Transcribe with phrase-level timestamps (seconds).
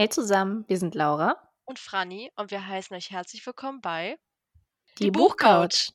[0.00, 1.42] Hey zusammen, wir sind Laura.
[1.64, 4.16] Und Franny und wir heißen euch herzlich willkommen bei
[4.96, 5.90] Die, Die Buchcouch.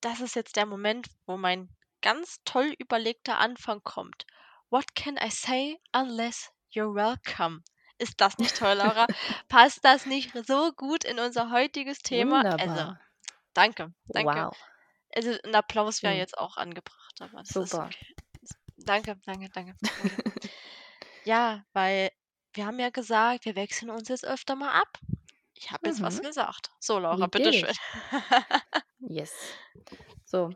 [0.00, 1.68] Das ist jetzt der Moment, wo mein
[2.00, 4.24] ganz toll überlegter Anfang kommt.
[4.70, 7.60] What can I say unless you're welcome?
[7.98, 9.06] Ist das nicht toll, Laura?
[9.50, 12.36] Passt das nicht so gut in unser heutiges Thema?
[12.36, 12.78] Also, Wunderbar.
[12.78, 12.96] Also,
[13.52, 14.46] danke, danke.
[14.46, 14.56] Wow.
[15.14, 16.18] Also ein Applaus wäre Hm.
[16.20, 17.86] jetzt auch angebracht, aber das ist Super.
[17.86, 18.14] okay.
[18.78, 19.74] Danke, danke, danke.
[19.80, 20.50] danke.
[21.24, 22.10] ja, weil
[22.52, 24.98] wir haben ja gesagt, wir wechseln uns jetzt öfter mal ab.
[25.54, 26.22] Ich habe jetzt was Mhm.
[26.26, 26.70] gesagt.
[26.80, 27.72] So, Laura, bitteschön.
[28.98, 29.32] Yes.
[30.24, 30.50] So.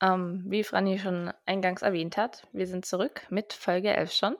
[0.00, 4.36] Ähm, wie Franny schon eingangs erwähnt hat, wir sind zurück mit Folge 11 schon.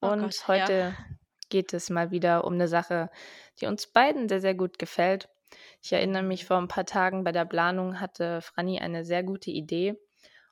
[0.00, 0.46] Oh Und Gott, ja.
[0.48, 0.96] heute
[1.48, 3.10] geht es mal wieder um eine Sache,
[3.60, 5.28] die uns beiden sehr, sehr gut gefällt.
[5.84, 9.50] Ich erinnere mich, vor ein paar Tagen bei der Planung hatte Franny eine sehr gute
[9.50, 9.94] Idee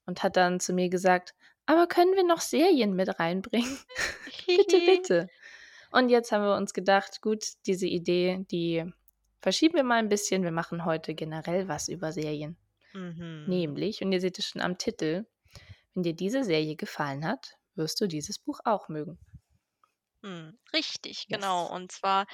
[0.05, 3.79] und hat dann zu mir gesagt, aber können wir noch Serien mit reinbringen?
[4.47, 5.29] bitte, bitte.
[5.91, 8.85] Und jetzt haben wir uns gedacht, gut, diese Idee, die
[9.41, 10.43] verschieben wir mal ein bisschen.
[10.43, 12.59] Wir machen heute generell was über Serien.
[12.93, 13.45] Mhm.
[13.47, 15.25] Nämlich, und ihr seht es schon am Titel,
[15.95, 19.19] wenn dir diese Serie gefallen hat, wirst du dieses Buch auch mögen.
[20.25, 21.43] Hm, richtig, Yes.
[21.43, 21.67] genau.
[21.67, 22.27] Und zwar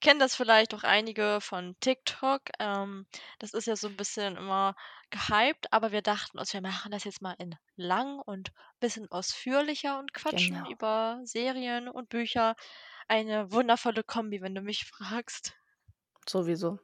[0.00, 2.42] kennen das vielleicht auch einige von TikTok.
[2.58, 3.06] Ähm,
[3.38, 4.74] das ist ja so ein bisschen immer
[5.10, 9.10] gehypt, aber wir dachten uns, wir machen das jetzt mal in lang und ein bisschen
[9.10, 10.66] ausführlicher und quatschen Genau.
[10.66, 12.56] über Serien und Bücher.
[13.08, 15.54] Eine wundervolle Kombi, wenn du mich fragst.
[16.28, 16.78] Sowieso.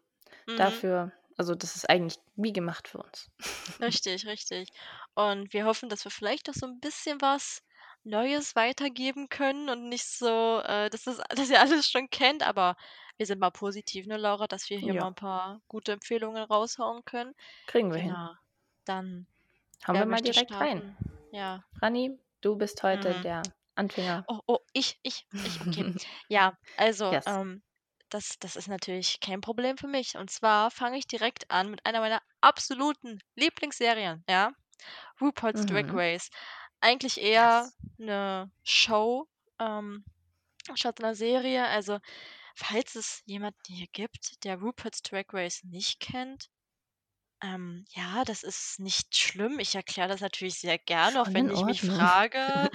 [0.47, 0.83] Mhm.
[0.85, 3.31] Dafür, also das ist eigentlich wie gemacht für uns.
[3.81, 4.69] Richtig, richtig.
[5.15, 7.63] Und wir hoffen, dass wir vielleicht auch so ein bisschen was
[8.05, 12.77] Neues weitergeben können und nicht so, äh, dass das dass ihr alles schon kennt, aber
[13.19, 16.43] wir sind mal positiv, ne, Laura, dass wir hier mal Ja, ein paar gute Empfehlungen
[16.45, 17.35] raushauen können.
[17.67, 18.13] kriegen wir hin.
[18.13, 18.35] Genau.
[18.87, 19.27] Dann,
[19.87, 20.83] Hauen wer wir mal direkt rein.
[20.83, 20.97] starten?
[21.33, 21.65] Ja.
[21.79, 23.25] Franny, du bist heute Mhm.
[23.25, 24.27] der Anfänger.
[24.29, 25.87] Oh, oh, ich, ich, ich, okay.
[26.29, 27.27] Ja, also, yes.
[27.27, 27.63] ähm,
[28.11, 30.17] das, das ist natürlich kein Problem für mich.
[30.17, 34.53] Und zwar fange ich direkt an mit einer meiner absoluten Lieblingsserien, ja.
[35.21, 35.95] RuPaul's Drag Mhm.
[35.95, 36.31] Race.
[36.81, 40.05] Eigentlich eher eine Show, ähm,
[40.75, 41.67] statt einer Serie.
[41.67, 41.99] Also,
[42.55, 46.51] falls es jemanden hier gibt, der RuPaul's Drag Race nicht kennt,
[47.43, 49.59] ähm, ja, das ist nicht schlimm.
[49.61, 52.39] Ich erkläre das natürlich sehr gerne, auch wenn ich mich frage,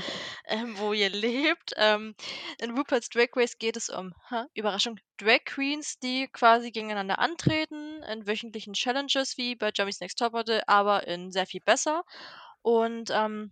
[0.45, 1.73] ähm, wo ihr lebt.
[1.77, 2.15] Ähm,
[2.59, 8.01] in RuPaul's Drag Race geht es um, ha, Überraschung, Drag Queens, die quasi gegeneinander antreten
[8.03, 12.03] in wöchentlichen Challenges wie bei Jeremy's Next Topmodel, aber in sehr viel besser.
[12.63, 13.51] Und ähm,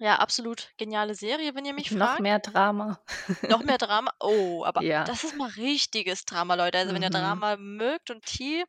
[0.00, 2.18] ja, absolut geniale Serie, wenn ihr mich Noch fragt.
[2.18, 3.04] mehr Drama.
[3.46, 4.12] Noch mehr Drama.
[4.20, 5.04] Oh, aber Ja.
[5.04, 6.78] das ist mal richtiges Drama, Leute.
[6.78, 7.10] Also, wenn ihr Mhm.
[7.10, 8.64] Drama mögt und Tee,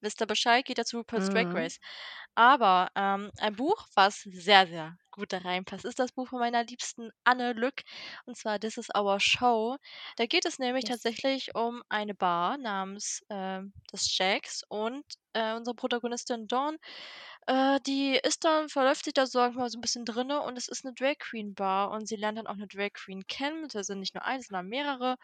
[0.00, 1.54] wisst ihr Bescheid, geht dazu Drag Mhm.
[1.54, 1.78] Race.
[2.34, 6.64] Aber ähm, ein Buch, was sehr, sehr gut da reinpasst, ist das Buch von meiner
[6.64, 7.82] liebsten Anne Lück.
[8.26, 9.76] Und zwar This is Our Show.
[10.16, 10.86] Da geht es nämlich Yes.
[10.86, 16.76] tatsächlich um eine Bar namens ähm, das Jacks und äh, unsere Protagonistin Dawn,
[17.46, 20.40] äh, die ist dann, verläuft sich da so, sag ich mal, so ein bisschen drinne
[20.42, 23.26] und es ist eine Drag Queen Bar und sie lernt dann auch eine Drag Queen
[23.26, 23.68] kennen.
[23.72, 25.16] Das sind nicht nur eine, sondern mehrere.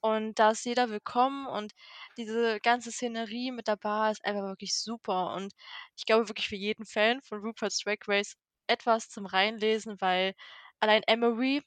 [0.00, 1.72] Und da ist jeder willkommen und
[2.16, 5.34] diese ganze Szenerie mit der Bar ist einfach wirklich super.
[5.34, 5.52] Und
[5.96, 8.34] ich glaube wirklich für jeden Fan von RuPaul's Drag Race
[8.68, 10.34] etwas zum Reinlesen, weil
[10.80, 11.62] allein Emery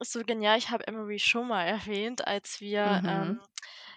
[0.00, 0.58] ist so genial.
[0.58, 3.08] Ich habe Emery schon mal erwähnt, als wir Mhm.
[3.08, 3.40] ähm,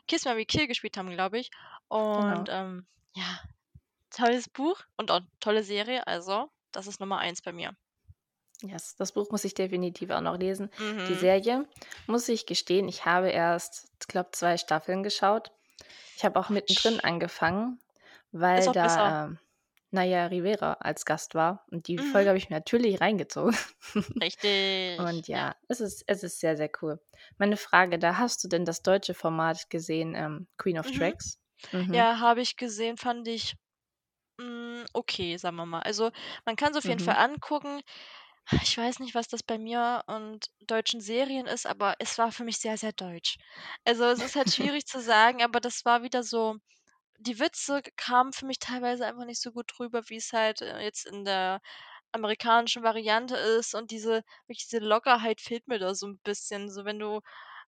[0.07, 1.51] Kiss Mary Kill gespielt haben, glaube ich.
[1.87, 2.45] Und Genau.
[2.49, 3.41] ähm, ja,
[4.11, 6.07] tolles Buch und auch tolle Serie.
[6.07, 7.75] Also, das ist Nummer eins bei mir.
[8.63, 8.95] Yes.
[8.95, 10.69] Das Buch muss ich definitiv auch noch lesen.
[11.07, 11.15] Die Mhm.
[11.15, 11.67] Serie,
[12.05, 15.51] muss ich gestehen, ich habe erst, ich glaube, zwei Staffeln geschaut.
[16.15, 17.79] Ich habe auch mittendrin angefangen,
[18.31, 19.15] weil auch besser.
[19.91, 21.65] Naya Rivera als Gast war.
[21.71, 22.01] Und die Mhm.
[22.01, 23.55] Folge habe ich mir natürlich reingezogen.
[24.21, 24.45] Richtig.
[24.97, 25.47] Und Ja.
[25.47, 26.99] ja, es ist, es ist sehr, sehr cool.
[27.37, 30.91] Meine Frage, da hast du denn das deutsche Format gesehen, ähm, Queen of Mhm.
[30.91, 31.39] Tracks?
[31.71, 32.07] Mhm.
[32.07, 33.55] Ja, habe ich gesehen, fand ich
[34.39, 35.81] mm, okay, sagen wir mal.
[35.81, 36.11] Also,
[36.45, 37.17] man kann es auf jeden Fall Mhm.
[37.17, 37.81] angucken.
[38.63, 42.45] Ich weiß nicht, was das bei mir und deutschen Serien ist, aber es war für
[42.45, 43.37] mich sehr, sehr deutsch.
[43.85, 46.57] Also, es ist halt schwierig zu sagen, aber das war wieder so
[47.21, 50.79] die Witze kamen für mich teilweise einfach nicht so gut rüber, wie es halt, äh,
[50.83, 51.61] jetzt in der
[52.13, 56.69] amerikanischen Variante ist und diese wirklich diese Lockerheit fehlt mir da so 'n bisschen.
[56.71, 57.21] So, wenn du,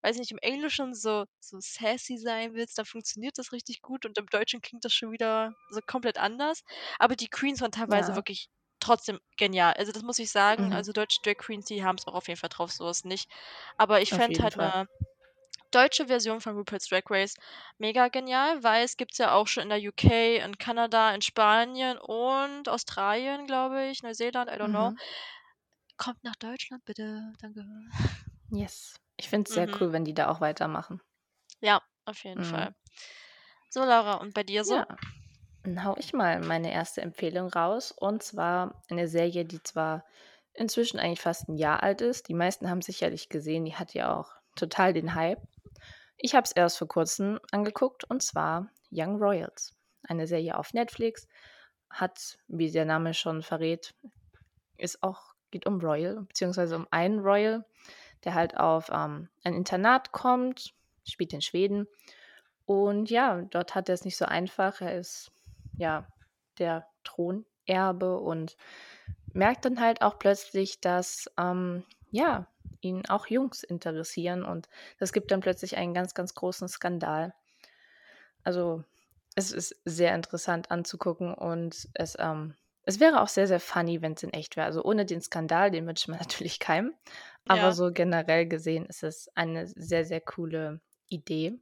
[0.03, 4.17] weiß nicht, im Englischen so so sassy sein willst, dann funktioniert das richtig gut und
[4.17, 6.63] im Deutschen klingt das schon wieder so komplett anders.
[6.99, 8.17] Aber die Queens waren teilweise Ja.
[8.17, 8.49] wirklich
[8.81, 9.73] trotzdem genial.
[9.77, 10.71] Also, das muss ich sagen.
[10.71, 10.73] Mhm.
[10.73, 13.29] Also, deutsche Drag Queens, die haben's auch auf jeden Fall drauf, so ist nicht.
[13.77, 14.73] Aber ich fände halt Fall.
[14.73, 14.87] 'ne
[15.73, 17.35] deutsche Version von RuPaul's Drag Race
[17.77, 21.97] mega genial, weil es gibt's ja auch schon in der UK, in Kanada, in Spanien
[21.97, 24.91] und Australien, glaube ich, Neuseeland, I don't know.
[24.91, 24.97] Mhm.
[25.97, 27.65] Kommt nach Deutschland bitte, danke.
[28.49, 28.95] Yes.
[29.17, 29.77] Ich finde es sehr Mhm.
[29.79, 31.01] cool, wenn die da auch weitermachen.
[31.61, 32.45] Ja, auf jeden Mhm.
[32.45, 32.75] Fall.
[33.69, 34.75] So, Laura, und bei dir so?
[34.75, 34.87] Ja.
[35.63, 37.91] Dann hau ich mal meine erste Empfehlung raus.
[37.91, 40.03] Und zwar eine Serie, die zwar
[40.53, 42.27] inzwischen eigentlich fast ein Jahr alt ist.
[42.27, 45.41] Die meisten haben sicherlich gesehen, die hat ja auch total den Hype.
[46.25, 49.75] Ich habe es erst vor kurzem angeguckt und zwar Young Royals.
[50.07, 51.27] Eine Serie auf Netflix.
[51.89, 53.93] Hat, wie der Name schon verrät,
[54.77, 57.65] ist auch, geht um Royal, beziehungsweise um einen Royal,
[58.23, 60.73] der halt auf ähm, ein Internat kommt,
[61.05, 61.87] spielt in Schweden.
[62.65, 64.79] Und ja, dort hat er es nicht so einfach.
[64.79, 65.29] Er ist
[65.75, 66.07] ja
[66.57, 68.55] der Thronerbe und
[69.33, 72.47] merkt dann halt auch plötzlich, dass ähm, ja
[72.83, 74.69] ihn auch Jungs interessieren und
[74.99, 77.33] das gibt dann plötzlich einen ganz, ganz großen Skandal.
[78.43, 78.83] Also
[79.35, 84.13] es ist sehr interessant anzugucken und es, ähm, es wäre auch sehr, sehr funny, wenn
[84.13, 84.67] es in echt wäre.
[84.67, 86.93] Also ohne den Skandal, den wünscht man natürlich keinem.
[87.47, 87.71] Aber Ja.
[87.71, 91.59] so generell gesehen ist es eine sehr, sehr coole Idee.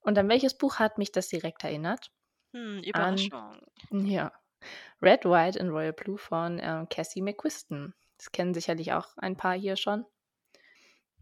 [0.00, 2.12] Und an welches Buch hat mich das direkt erinnert?
[2.54, 3.60] Hm, Überraschung.
[3.92, 4.32] Ja.
[5.02, 7.94] Red, White and Royal Blue von ähm, Cassie McQuiston.
[8.18, 10.06] Das kennen sicherlich auch ein paar hier schon.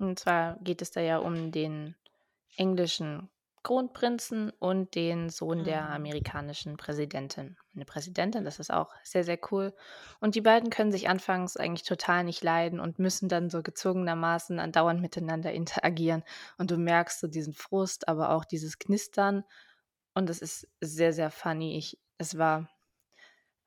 [0.00, 1.97] Und zwar geht es da ja um den
[2.56, 3.31] englischen
[3.62, 5.91] Kronprinzen und den Sohn der Mhm.
[5.91, 7.58] amerikanischen Präsidentin.
[7.75, 9.75] Eine Präsidentin, das ist auch sehr, sehr cool.
[10.19, 14.58] Und die beiden können sich anfangs eigentlich total nicht leiden und müssen dann so gezwungenermaßen
[14.58, 16.25] andauernd miteinander interagieren.
[16.56, 19.44] Und du merkst so diesen Frust, aber auch dieses Knistern.
[20.14, 21.76] Und es ist sehr, sehr funny.
[21.76, 22.69] Ich, es war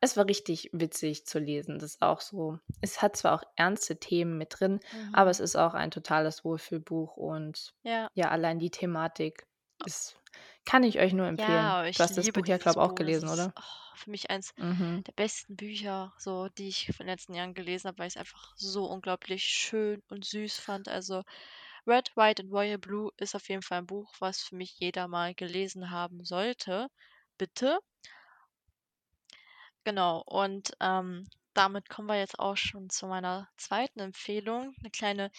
[0.03, 1.79] es war richtig witzig zu lesen.
[1.79, 4.79] Das ist auch so es hat zwar auch ernste Themen mit drin,
[5.11, 5.31] aber Mhm.
[5.31, 8.09] es ist auch ein totales Wohlfühlbuch und Ja.
[8.15, 9.47] ja, allein die Thematik
[9.83, 10.19] ist
[10.65, 11.75] kann ich euch nur empfehlen.
[11.75, 13.53] Ja, ich Du hast das Buch ja, glaube ich, auch gelesen, ist, oder?
[13.55, 15.03] oh, für mich eins Mhm.
[15.07, 18.53] der besten Bücher, so, die ich von den letzten Jahren gelesen habe, weil ich's einfach
[18.57, 20.87] so unglaublich schön und süß fand.
[20.87, 21.23] Also
[21.87, 25.07] Red, White and Royal Blue ist auf jeden Fall ein Buch, was für mich jeder
[25.07, 26.87] mal gelesen haben sollte.
[27.37, 27.79] Bitte.
[29.85, 34.73] Genau, und ähm, damit kommen wir jetzt auch schon zu meiner zweiten Empfehlung.
[34.79, 35.31] Eine kleine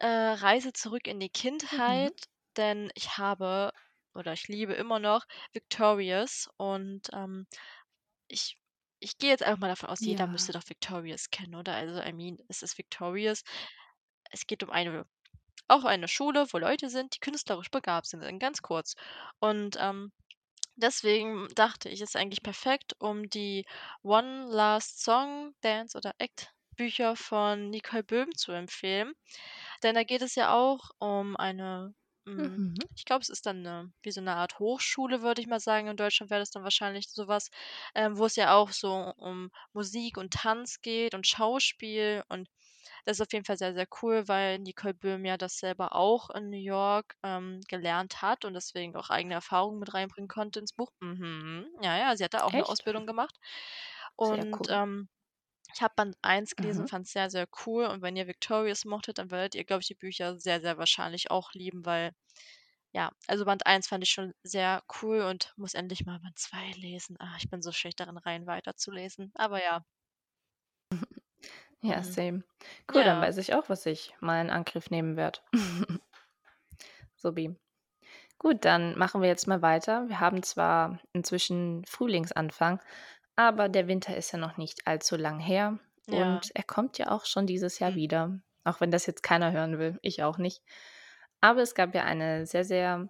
[0.00, 1.28] äh, Reise zurück in die
[1.72, 2.08] Mhm.
[2.08, 2.14] Kindheit,
[2.56, 3.72] denn ich habe
[4.14, 7.46] oder ich liebe immer noch Victorious und ähm,
[8.28, 8.58] ich,
[9.00, 10.54] ich gehe jetzt einfach mal davon aus, jeder müsste Ja.
[10.54, 11.74] doch Victorious kennen, oder?
[11.74, 13.42] Also, I mean, es ist Victorious.
[14.30, 15.06] Es geht um eine,
[15.68, 18.94] auch eine Schule, wo Leute sind, die künstlerisch begabt sind, in ganz kurz.
[19.40, 20.12] Und ähm,
[20.76, 23.66] deswegen dachte ich, es ist eigentlich perfekt, um die
[24.02, 29.12] One Last Song, Dance oder Act Bücher von Nicole Böhm zu empfehlen.
[29.82, 31.94] Denn da geht es ja auch um eine,
[32.26, 32.86] hm, Mhm.
[32.96, 35.88] ich glaube, es ist dann 'ne wie so eine Art Hochschule, würde ich mal sagen.
[35.88, 37.50] In Deutschland wäre das dann wahrscheinlich so was,
[37.94, 42.48] ähm, wo es ja auch so um Musik und Tanz geht und Schauspiel und
[43.04, 46.30] das ist auf jeden Fall sehr, sehr cool, weil Nicole Böhm ja das selber auch
[46.30, 50.72] in New York, ähm, gelernt hat und deswegen auch eigene Erfahrungen mit reinbringen konnte ins
[50.74, 50.90] Buch.
[51.02, 51.66] Mhm.
[51.82, 52.68] Ja, ja, sie hat da auch Echt?
[52.68, 53.38] Ausbildung gemacht.
[54.16, 54.68] Und, cool.
[54.68, 55.08] ähm,
[55.74, 56.88] ich habe Band 1 gelesen, Mhm.
[56.88, 59.94] fand's sehr, sehr cool und wenn ihr Victorious mochtet, dann werdet ihr, glaube ich, die
[59.96, 62.12] Bücher sehr, sehr wahrscheinlich auch lieben, weil
[62.92, 66.72] ja, also Band 1 fand ich schon sehr cool und muss endlich mal Band 2
[66.72, 67.16] lesen.
[67.20, 69.84] Ah, ich bin so schlecht darin, Reihen weiterzulesen, aber ja.
[71.84, 72.02] Ja, Mhm.
[72.02, 72.42] same.
[72.92, 73.20] Cool, dann Ja.
[73.20, 75.40] weiß ich auch, was ich mal in Angriff nehmen werde.
[77.16, 77.56] Supi.
[78.38, 80.08] Gut, dann machen wir jetzt mal weiter.
[80.08, 82.80] Wir haben zwar inzwischen Frühlingsanfang,
[83.36, 86.46] aber der Winter ist ja noch nicht allzu lang her Ja.
[86.46, 87.96] und er kommt ja auch schon dieses Jahr Hm.
[87.96, 90.62] wieder, auch wenn das jetzt keiner hören will, ich auch nicht.
[91.40, 93.08] Aber es gab ja eine sehr, sehr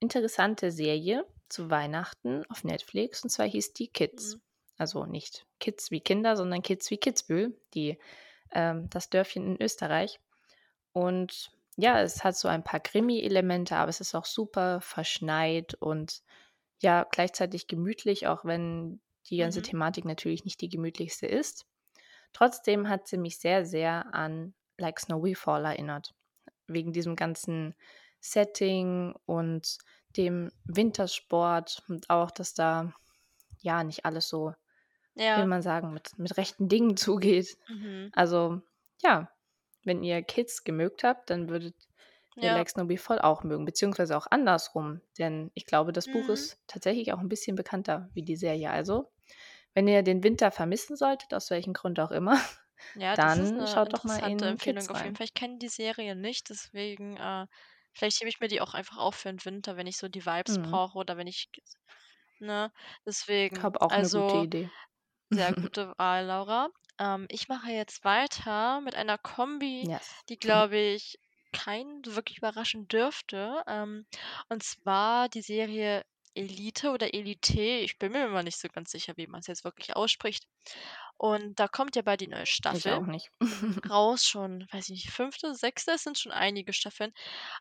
[0.00, 4.36] interessante Serie zu Weihnachten auf Netflix und zwar hieß die Kids.
[4.36, 4.42] Mhm.
[4.78, 7.98] Also nicht Kids wie Kinder, sondern Kids wie Kitzbühel, die,
[8.52, 10.20] ähm, das Dörfchen in Österreich.
[10.92, 16.22] Und ja, es hat so ein paar Krimi-Elemente, aber es ist auch super verschneit und
[16.80, 19.62] ja, gleichzeitig gemütlich, auch wenn die ganze Mhm.
[19.62, 21.66] Thematik natürlich nicht die gemütlichste ist.
[22.32, 26.14] Trotzdem hat sie mich sehr, sehr an Like Snowy Fall erinnert.
[26.66, 27.74] Wegen diesem ganzen
[28.20, 29.78] Setting und
[30.16, 32.92] dem Wintersport und auch, dass da
[33.60, 34.54] ja nicht alles so,
[35.26, 35.48] wie will Ja.
[35.48, 37.58] man sagen, mit, mit rechten Dingen zugeht.
[37.68, 38.12] Mhm.
[38.12, 38.62] Also
[39.02, 39.30] ja,
[39.84, 41.74] wenn ihr Kids gemögt habt, dann würdet
[42.40, 42.52] ihr Ja.
[42.52, 45.00] Like Snowy Fall auch mögen, beziehungsweise auch andersrum.
[45.18, 46.30] Denn ich glaube, das Buch Mhm.
[46.30, 48.70] ist tatsächlich auch ein bisschen bekannter wie die Serie.
[48.70, 49.10] Also,
[49.74, 52.40] wenn ihr den Winter vermissen solltet, aus welchem Grund auch immer,
[52.94, 55.16] Ja, dann schaut doch mal in Empfehlung Kids auf jeden.
[55.16, 55.24] Fall.
[55.26, 57.46] Ich kenne die Serie nicht, deswegen, äh,
[57.94, 60.24] Vielleicht hebe ich mir die auch einfach auf für 'n Winter, wenn ich so die
[60.24, 60.78] Vibes Mhm.
[60.78, 61.48] brauche oder wenn ich
[62.40, 62.72] ne?
[63.06, 64.72] Deswegen, Habe auch 'ne gute also Idee.
[65.30, 66.68] Sehr gute Wahl, Laura.
[66.98, 70.22] Ähm, ich mache jetzt weiter mit einer Kombi, Yes.
[70.28, 71.18] die, glaube ich,
[71.52, 73.62] keinen wirklich überraschen dürfte.
[73.66, 74.06] Ähm,
[74.48, 76.04] und zwar die Serie
[76.38, 77.60] Elite oder Elite.
[77.62, 80.44] Ich bin mir immer nicht so ganz sicher, wie man's jetzt wirklich ausspricht.
[81.18, 83.30] Und da kommt ja bald die neue Ich Staffel auch nicht.
[83.90, 85.94] raus schon, weiß ich nicht, 5., 6.?
[85.94, 87.12] Es sind schon einige Staffeln.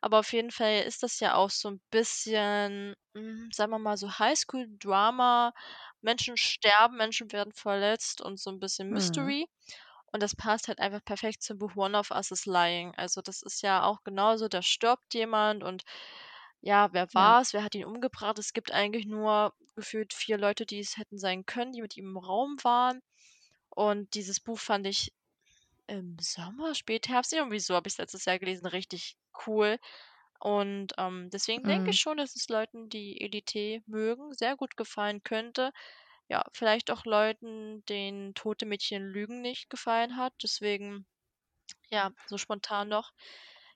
[0.02, 3.98] Aber auf jeden Fall ist das ja auch so 'n bisschen, hm, sagen wir mal,
[3.98, 5.54] so Highschool-Drama.
[6.02, 9.34] Menschen sterben, Menschen werden verletzt und so 'n bisschen Mhm.
[9.34, 9.48] Mystery.
[10.14, 12.94] Und das passt halt einfach perfekt zum Buch „One of Us is Lying“.
[12.98, 15.84] Also, das ist ja auch genauso, da stirbt jemand und
[16.62, 17.38] ja, wer Ja.
[17.38, 17.54] war's?
[17.54, 18.40] Wer hat ihn umgebracht?
[18.40, 22.08] Es gibt eigentlich nur gefühlt 4 Leute, die es hätten sein können, die mit ihm
[22.10, 23.02] im Raum waren.
[23.70, 25.14] Und dieses Buch fand ich
[25.88, 29.80] im Sommer, Spätherbst, irgendwie so habe ich's letztes Jahr gelesen, richtig cool.
[30.42, 31.92] Und, ähm, deswegen denke Mhm.
[31.92, 35.72] ich schon, dass es Leuten, die Elite mögen, sehr gut gefallen könnte.
[36.30, 40.34] Ja, vielleicht auch Leuten, denen „Tote Mädchen lügen“ nicht gefallen hat.
[40.44, 41.08] Deswegen,
[41.92, 43.12] ja, so spontan noch,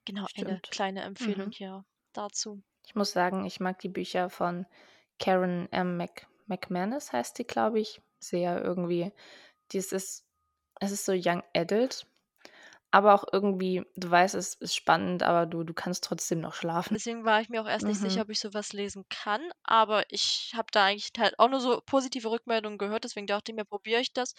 [0.05, 0.71] genau, eine Stimmt.
[0.71, 1.53] kleine Empfehlung Mhm.
[1.53, 2.63] hier dazu.
[2.85, 4.65] Ich muss sagen, ich mag die Bücher von
[5.19, 5.97] Karen M.
[5.97, 9.11] Mc McManus heißt die, glaube ich, sehr irgendwie.
[9.71, 10.25] Dies ist
[10.81, 12.07] es ist so Young Adult,
[12.91, 16.97] aber auch irgendwie du weißt, es ist spannend, aber du du kannst trotzdem noch schlafen.
[16.97, 18.23] Deswegen war ich mir auch erst nicht sicher, Mhm.
[18.23, 21.81] ob ich so was lesen kann, aber ich habe da eigentlich halt auch nur so
[21.85, 24.33] positive Rückmeldungen gehört, deswegen dachte ich mir, probiere ich das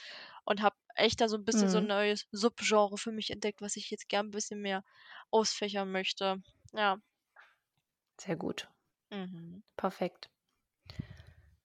[0.44, 1.86] und habe echt da so 'n bisschen so 'n Mhm.
[1.86, 4.82] neues Subgenre für mich entdeckt, was ich jetzt gern 'n bisschen mehr
[5.30, 6.42] ausfächern möchte.
[6.74, 6.98] Ja.
[8.22, 8.68] Sehr gut.
[9.12, 9.62] Mhm.
[9.76, 10.28] Perfekt.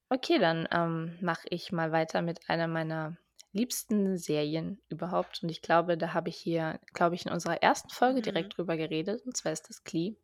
[0.09, 3.17] Okay, dann, ähm, mache ich mal weiter mit einer meiner
[3.51, 5.43] liebsten Serien überhaupt.
[5.43, 8.21] Und ich glaube, da habe ich hier, glaube ich, in unserer ersten Folge Mhm.
[8.21, 10.15] direkt drüber geredet, und zwar ist das „Glee“.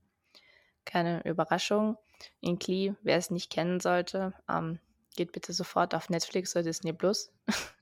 [0.86, 1.98] Keine Überraschung.
[2.42, 4.80] In „Glee“, wer es nicht kennen sollte, ähm,
[5.16, 6.94] geht bitte sofort auf Netflix oder Disney+.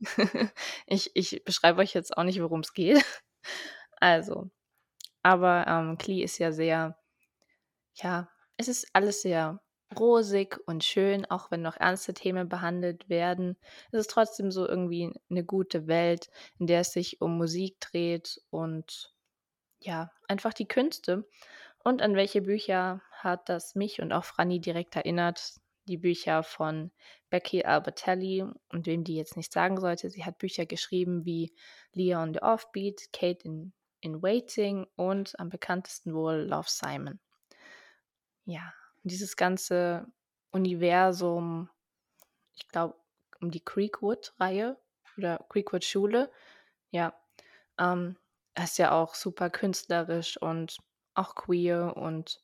[0.88, 3.04] Ich ich beschreibe euch jetzt auch nicht, worum's geht.
[4.02, 4.50] Also,
[5.24, 6.98] aber, ähm, ist ja sehr
[7.96, 8.31] ja,
[8.62, 9.62] es ist alles sehr
[10.00, 13.58] rosig und schön, auch wenn noch ernste Themen behandelt werden.
[13.92, 18.42] Es ist trotzdem so irgendwie 'ne gute Welt, in der es sich um Musik dreht
[18.52, 19.14] und,
[19.82, 21.28] ja, einfach die Künste.
[21.84, 25.56] Und an welche Bücher hat das mich und auch Franny direkt erinnert?
[25.88, 26.92] Die Bücher von
[27.32, 31.54] Becky Albertalli und wem die jetzt nichts sagen sollte, sie hat Bücher geschrieben wie
[31.94, 37.20] „Leah on the Offbeat“, „Kate in in Waiting“ und am bekanntesten wohl „Love, Simon“.
[38.54, 40.08] Ja, dieses ganze
[40.52, 41.70] Universum,
[42.56, 42.96] ich glaube,
[43.42, 44.78] um die Creekwood-Reihe
[45.18, 46.32] oder Creekwood-Schule,
[46.92, 47.14] ja,
[47.80, 48.18] ähm,
[48.62, 50.78] ist ja auch super künstlerisch und
[51.16, 52.42] auch queer und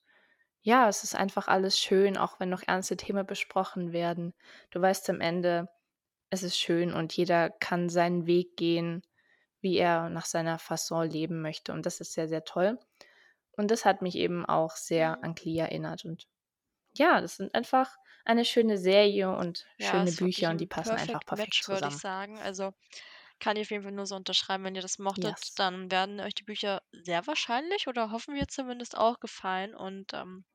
[0.64, 4.34] ja, es ist einfach alles schön, auch wenn noch ernste Themen besprochen werden.
[4.72, 5.70] Du weißt am Ende,
[6.32, 9.04] es ist schön und jeder kann seinen Weg gehen,
[9.62, 12.80] wie er nach seiner Fasson leben möchte und das ist sehr, sehr toll.
[13.58, 15.26] Und das hat mich eben auch sehr Mhm.
[15.26, 16.28] an „Glee“ erinnert und
[16.98, 21.26] ja, das sind einfach eine schöne Serie und Ja, schöne Bücher und die passen einfach
[21.26, 22.00] perfekt Match, würde ich zusammen.
[22.00, 22.38] sagen.
[22.40, 22.74] Also,
[23.40, 24.64] kann ich auf jeden Fall nur so unterschreiben.
[24.66, 25.60] Wenn ihr das mochtet, Yes.
[25.60, 30.46] dann werden euch die Bücher sehr wahrscheinlich oder hoffen wir zumindest auch gefallen und, ähm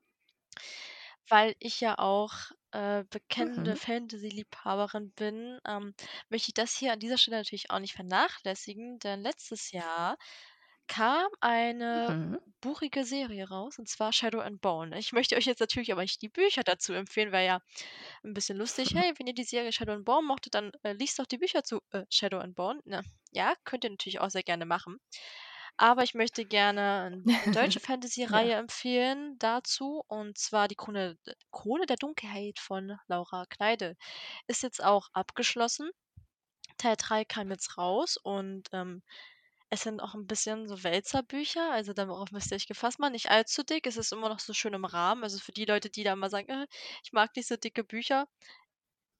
[1.29, 2.33] weil ich ja auch,
[2.73, 3.77] äh, bekennende Mhm.
[3.77, 5.95] Fantasy-Liebhaberin bin, ähm,
[6.29, 10.17] möchte ich das hier an dieser Stelle natürlich auch nicht vernachlässigen, denn letztes Jahr
[10.89, 12.43] kam eine Mhm.
[12.61, 14.97] buchige Serie raus, und zwar „Shadow and Bone“.
[14.99, 17.61] Ich möchte euch jetzt natürlich aber nicht die Bücher dazu empfehlen, wäre ja
[18.25, 21.19] 'n bisschen lustig: „Hey, wenn ihr die Serie „Shadow and Bone“ mochtet, dann, äh, liest
[21.19, 23.03] doch die Bücher zu, äh, „Shadow and Bone“, ne?
[23.33, 24.99] Ja, könnt ihr natürlich auch sehr gerne machen.
[25.79, 27.81] Aber ich möchte gerne 'ne deutsche
[28.29, 28.53] Ja.
[28.53, 33.97] Fantasy-Reihe empfehlen dazu, und zwar die „Krone d Krone der Dunkelheit“ von Laura Kneidl.
[34.49, 35.91] Ist jetzt auch abgeschlossen.
[36.79, 39.03] Teil 3 kam jetzt raus und, ähm,
[39.73, 43.12] es sind auch 'n bisschen so Wälzer-Bücher, also darauf müsst ihr euch gefasst machen.
[43.12, 45.23] Nicht allzu dick, es ist immer noch so schön im Rahmen.
[45.25, 46.67] Also für die Leute, die da immer sagen: „Äh,
[47.05, 48.26] ich mag nicht so dicke Bücher.“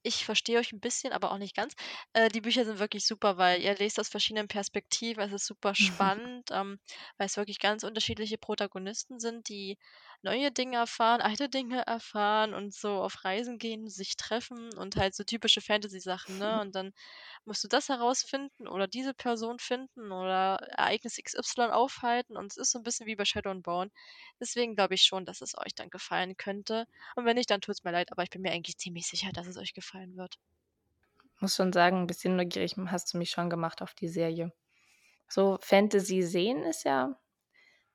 [0.05, 1.75] Ich verstehe euch 'n bisschen, aber auch nicht ganz.
[2.13, 5.23] Äh, die Bücher sind wirklich super, weil ihr lest aus verschiedenen Perspektiven.
[5.23, 6.79] Es ist super spannend, ähm,
[7.19, 9.77] weil's wirklich ganz unterschiedliche Protagonisten sind, die
[10.23, 15.15] neue Dinge erfahren, alte Dinge erfahren und so auf Reisen gehen, sich treffen und halt
[15.17, 16.61] so typische Fantasy-Sachen, ne?
[16.61, 16.93] Und dann
[17.45, 22.71] musst du das herausfinden oder diese Person finden oder Ereignis XY aufhalten und es ist
[22.73, 23.91] so 'n bisschen wie bei „Shadow and Bone“.
[24.41, 26.87] Deswegen glaube ich schon, dass es euch dann gefallen könnte.
[27.17, 29.47] Und wenn nicht, dann tut's mir leid, aber ich bin mir eigentlich ziemlich sicher, dass
[29.47, 30.39] es euch gefallen wird.
[31.41, 34.51] Muss schon sagen, 'n bisschen neugierig, hast du mich schon gemacht auf die Serie.
[35.29, 37.21] So Fantasy sehen ist ja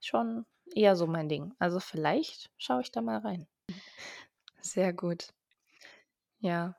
[0.01, 1.53] schon eher so mein Ding.
[1.59, 3.47] Also vielleicht schaue ich da mal rein.
[4.61, 5.33] Sehr gut.
[6.39, 6.75] Ja.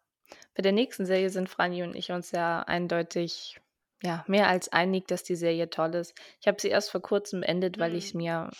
[0.54, 3.60] Bei der nächsten Serie sind Franny und ich uns ja eindeutig
[4.02, 6.14] ja, mehr als einig, dass die Serie toll ist.
[6.40, 8.14] Ich habe sie erst vor kurzem beendet, weil ich es Mhm.
[8.14, 8.50] mir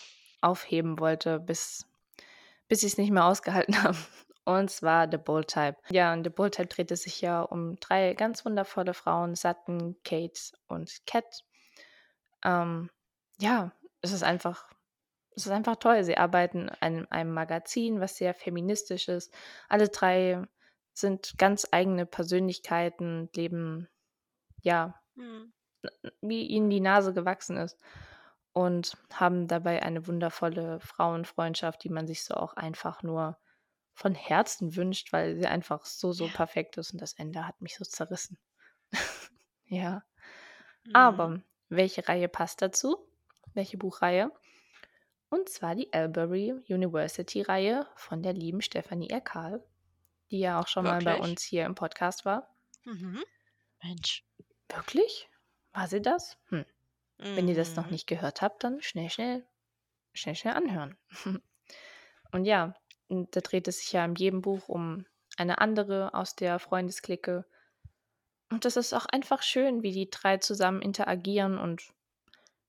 [0.42, 1.86] aufheben wollte, bis,
[2.68, 3.98] bis ich es nicht mehr ausgehalten habe.
[4.48, 5.76] Und zwar The Bold Type.
[5.90, 9.96] Ja, und The Bold Type dreht es sich ja um drei ganz wundervolle Frauen, Sutton,
[10.04, 11.44] Kate und Cat.
[12.42, 12.88] Ähm,
[13.38, 14.66] ja, es ist einfach,
[15.36, 16.02] es ist einfach toll.
[16.02, 19.34] Sie arbeiten in einem Magazin, was sehr feministisch ist.
[19.68, 20.42] Alle drei
[20.94, 23.86] sind ganz eigene Persönlichkeiten, leben
[24.62, 25.52] ja, Mhm.
[26.22, 27.78] wie ihnen die Nase gewachsen ist
[28.54, 33.36] und haben dabei eine wundervolle Frauenfreundschaft, die man sich so auch einfach nur
[33.98, 36.32] von Herzen wünscht, weil sie einfach so, so Ja.
[36.32, 38.38] perfekt ist und das Ende hat mich so zerrissen.
[39.66, 40.04] ja.
[40.84, 40.94] Mhm.
[40.94, 42.96] Aber welche Reihe passt dazu?
[43.54, 44.30] Welche Buchreihe?
[45.30, 49.20] Und zwar die Albury University Reihe von der lieben Stephanie R.
[49.20, 49.64] Kahl,
[50.30, 51.30] die ja auch schon mal bei Wirklich?
[51.30, 52.54] uns hier im Podcast war.
[52.84, 53.24] Mhm.
[53.82, 54.24] Mensch.
[54.68, 55.28] Wirklich?
[55.72, 56.38] War sie das?
[56.50, 56.64] Hm.
[57.18, 57.92] Wenn ihr das noch Mhm.
[57.92, 59.44] nicht gehört habt, dann schnell, schnell,
[60.12, 60.96] schnell, schnell anhören.
[62.30, 62.74] und ja,
[63.08, 67.46] und da dreht es sich ja in jedem Buch um eine andere aus der Freundesklicke.
[68.50, 71.82] Und das ist auch einfach schön, wie die drei zusammen interagieren und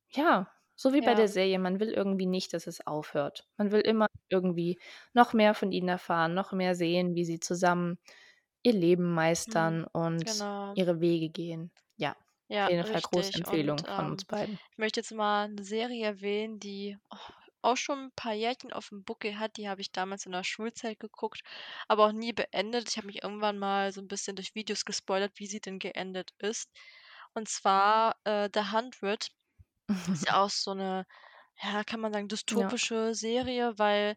[0.09, 1.15] ja, so wie bei Ja.
[1.15, 3.47] der Serie, man will irgendwie nicht, dass es aufhört.
[3.57, 4.79] Man will immer irgendwie
[5.13, 7.99] noch mehr von ihnen erfahren, noch mehr sehen, wie sie zusammen
[8.63, 9.13] ihr Leben
[9.47, 9.75] Mhm.
[9.75, 10.75] meistern und Genau.
[10.75, 11.71] ihre Wege gehen.
[11.97, 12.17] Ja, auf
[12.47, 13.31] Ja, jeden Fall große.
[13.37, 14.59] Empfehlung Und von uns ähm, beiden.
[14.71, 17.17] ich möchte jetzt mal eine Serie erwähnen, die oh,
[17.61, 19.57] auch schon ein paar Jährchen auf dem Buckel hat.
[19.57, 21.41] Die habe ich damals in der Schulzeit geguckt,
[21.87, 22.89] aber auch nie beendet.
[22.89, 26.33] Ich habe mich irgendwann mal so ein bisschen durch Videos gespoilert, wie sie denn geendet
[26.39, 26.69] ist.
[27.33, 29.31] Und zwar äh, The Hundred.
[30.11, 31.05] Ist ja auch so eine,
[31.61, 32.29] ja, kann man sagen, ja.
[32.29, 34.15] dystopische Serie, weil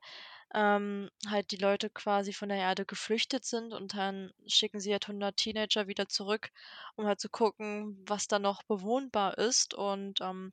[0.55, 5.09] ähm, halt die Leute quasi von der Erde geflüchtet sind und dann schicken sie halt
[5.09, 6.51] 100 Teenager wieder zurück,
[6.97, 9.75] um halt zu gucken, was da noch bewohnbar ist.
[9.75, 10.53] Und ähm,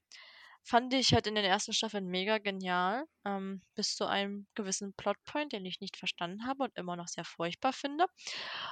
[0.64, 5.54] fand ich halt in den ersten Staffeln mega genial, ähm, bis zu einem gewissen Plotpoint,
[5.54, 8.06] den ich nicht verstanden habe und immer noch sehr furchtbar finde.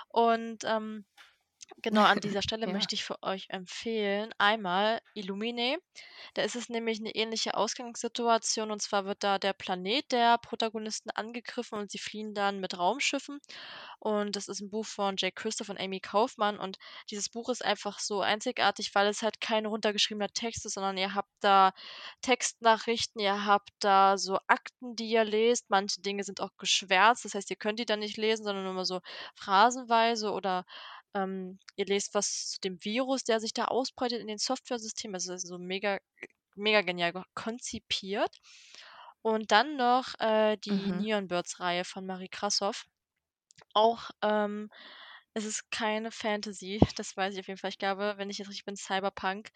[0.09, 1.05] Und ähm,
[1.81, 2.67] genau an dieser Stelle Ja.
[2.67, 5.77] möchte ich für euch empfehlen, einmal Illumine.
[6.35, 11.11] Da ist es nämlich eine ähnliche Ausgangssituation und zwar wird da der Planet der Protagonisten
[11.11, 13.39] angegriffen und sie fliehen dann mit Raumschiffen.
[13.99, 16.77] Und das ist ein Buch von Jake Christoph und Amy Kaufmann und
[17.11, 21.15] dieses Buch ist einfach so einzigartig, weil es halt kein runtergeschriebener Text ist, sondern ihr
[21.15, 21.73] habt da
[22.21, 25.69] Textnachrichten, ihr habt da so Akten, die ihr lest.
[25.69, 28.73] Manche Dinge sind auch geschwärzt, das heißt, ihr könnt die dann nicht lesen, sondern nur
[28.73, 29.01] mal so
[29.35, 30.65] phrasenweise oder
[31.13, 35.15] ähm, ihr lest was zu dem Virus, der sich da ausbreitet in den Softwaresystemen.
[35.15, 35.99] Also das ist so mega,
[36.55, 38.37] mega genial ge- konzipiert.
[39.21, 40.93] Und dann noch äh, die Mhm.
[40.93, 42.85] Neon Birds Reihe von Marie Krassoff.
[43.73, 44.69] Auch ähm,
[45.33, 47.69] es ist keine Fantasy, das weiß ich auf jeden Fall.
[47.71, 49.49] Ich glaube, wenn ich jetzt richtig bin, Cyberpunk.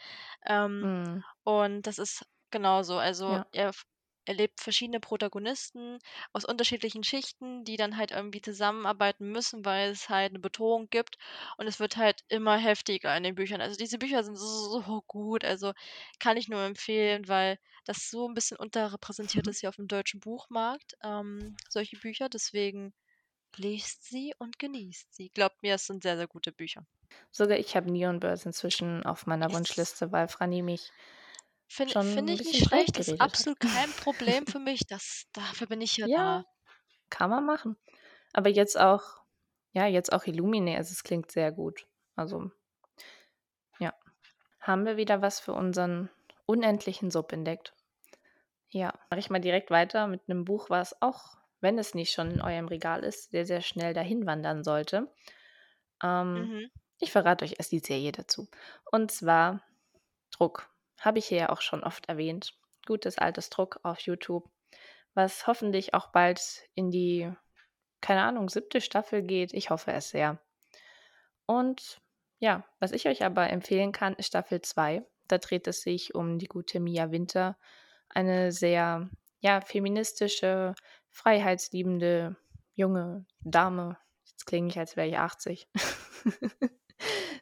[0.46, 1.24] Ähm, Mhm.
[1.44, 2.98] und das ist genauso.
[2.98, 3.46] Also Ja.
[3.52, 3.86] er f-
[4.26, 6.00] erlebt verschiedene Protagonisten
[6.34, 11.18] aus unterschiedlichen Schichten, die dann halt irgendwie zusammenarbeiten müssen, weil es halt eine Bedrohung gibt.
[11.58, 13.62] Und es wird halt immer heftiger in den Büchern.
[13.62, 15.44] Also diese Bücher sind so, so gut.
[15.46, 15.74] Also
[16.20, 20.20] kann ich nur empfehlen, weil das so ein bisschen unterrepräsentiert ist hier auf dem deutschen
[20.20, 22.30] Buchmarkt, ähm, solche Bücher.
[22.30, 22.94] Deswegen
[23.58, 25.30] lest sie und genießt sie.
[25.34, 26.86] Glaubt mir, es sind sehr, sehr gute Bücher.
[27.32, 29.52] Sogar ich habe Neon Birds inzwischen auf meiner Yes.
[29.52, 30.92] Wunschliste, weil Franny mich
[31.76, 32.98] Finde ein ich nicht schlecht.
[33.00, 34.82] Das ist absolut kein Problem für mich.
[34.88, 36.46] Das, dafür bin ich ja Ja, da.
[37.10, 37.78] kann man machen.
[38.34, 39.04] Aber jetzt auch,
[39.74, 41.88] ja, jetzt auch Illumine, also es klingt sehr gut.
[42.16, 42.52] Also,
[43.80, 43.94] ja.
[44.62, 46.10] Haben wir wieder was für unseren
[46.46, 47.74] unendlichen Sub entdeckt?
[48.70, 52.32] Ja, mache ich mal direkt weiter mit einem Buch, was auch, wenn es nicht schon
[52.32, 55.14] in eurem Regal ist, sehr, sehr schnell dahin wandern sollte.
[56.04, 56.72] Ähm, Mhm.
[57.00, 58.50] ich verrate euch erst die Serie dazu.
[58.92, 59.64] Und zwar
[60.32, 60.71] Druck.
[61.02, 62.54] Habe ich hier ja auch schon oft erwähnt.
[62.86, 64.48] Gutes altes Druck auf YouTube,
[65.16, 67.32] was hoffentlich auch bald in die,
[68.02, 69.52] keine Ahnung, siebte Staffel geht.
[69.54, 70.40] Ich hoffe es sehr.
[71.48, 72.00] Und
[72.40, 75.04] ja, was ich euch aber empfehlen kann, ist Staffel 2.
[75.28, 77.58] Da dreht es sich um die gute Mia Winter,
[78.10, 79.10] eine sehr
[79.40, 80.76] ja, feministische,
[81.10, 82.36] freiheitsliebende
[82.74, 83.98] junge Dame.
[84.26, 85.68] Jetzt klinge ich, als wäre ich 80.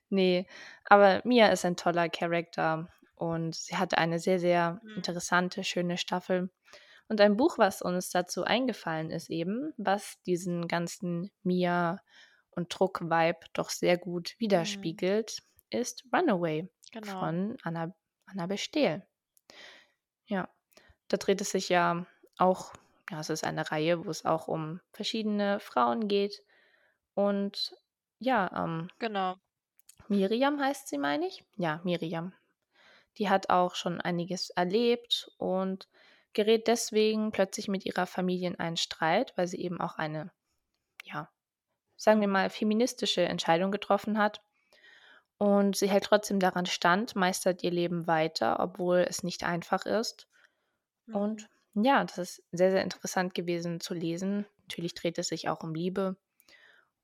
[0.10, 0.48] nee,
[0.86, 4.93] aber Mia ist ein toller Charakter und sie hat eine sehr, sehr Mhm.
[4.97, 6.49] interessante, schöne Staffel.
[7.08, 12.01] Und ein Buch, was uns dazu eingefallen ist, eben, was diesen ganzen Mia
[12.51, 14.39] und Druck-Vibe doch sehr gut Mhm.
[14.39, 15.39] widerspiegelt,
[15.71, 17.19] ist Runaway Genau.
[17.19, 17.93] von Anna,
[18.25, 19.05] Anna Bestehl.
[20.27, 20.49] Ja.
[21.10, 22.05] da dreht es sich ja
[22.38, 22.73] auch
[23.12, 26.43] ja, es ist eine Reihe, wo es auch um verschiedene Frauen geht.
[27.15, 27.75] Und
[28.19, 29.36] ja, ähm, Genau.
[30.10, 31.43] Miriam heißt sie, meine ich.
[31.58, 32.34] Ja, Miriam.
[33.19, 35.88] Die hat auch schon einiges erlebt und
[36.34, 40.32] gerät deswegen plötzlich mit ihrer Familie in einen Streit, weil sie eben auch eine,
[41.03, 41.29] ja,
[41.97, 42.34] sagen wir Mhm.
[42.34, 44.41] mal, feministische Entscheidung getroffen hat.
[45.38, 50.27] Und sie hält trotzdem daran stand, meistert ihr Leben weiter, obwohl es nicht einfach ist.
[51.08, 51.15] Mhm.
[51.15, 54.45] Und ja, das ist sehr, sehr interessant gewesen zu lesen.
[54.63, 56.17] Natürlich dreht es sich auch um Liebe.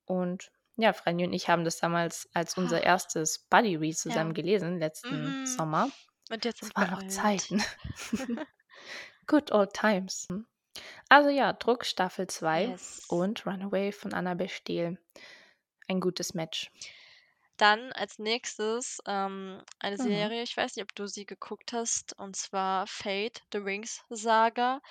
[0.06, 4.00] Und ja, Franny und ich haben das damals als unser erstes Buddy Read Ja.
[4.00, 5.46] zusammen gelesen, letzten Mhm.
[5.46, 5.90] Sommer.
[6.32, 7.08] Und jetzt sind waren wir noch.
[7.08, 7.64] Zeiten.
[9.28, 10.28] Good old times.
[11.10, 13.06] Also ja, Druck Staffel 2 Yes.
[13.08, 14.98] und Runaway von Annabel Steele.
[15.88, 16.72] Ein gutes Match.
[17.58, 20.28] Dann als nächstes ähm, eine Mhm.
[20.28, 24.82] Serie, ich weiß nicht, ob du sie geguckt hast, und zwar Fate, The Rings Saga.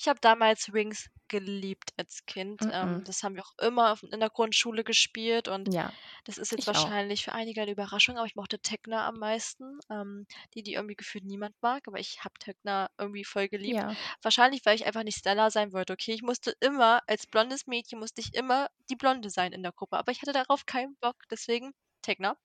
[0.00, 2.64] Ich habe damals Rings geliebt als Kind.
[2.70, 3.04] Ähm, Mhm.
[3.04, 6.66] das haben wir auch immer auf, in der Grundschule gespielt und Ja, das ist jetzt
[6.66, 6.92] ich auch.
[6.92, 9.78] wahrscheinlich für einige eine Überraschung, aber ich mochte Tekna am meisten.
[9.90, 13.82] Ähm, die, die irgendwie gefühlt niemand mag, aber ich habe Tekna irgendwie voll geliebt.
[13.82, 15.92] Ja, Wahrscheinlich, weil ich einfach nicht Stella sein wollte.
[15.94, 19.72] Okay, ich musste immer, als blondes Mädchen, musste ich immer die Blonde sein in der
[19.72, 21.72] Gruppe, aber ich hatte darauf keinen Bock, deswegen
[22.06, 22.36] Tekna.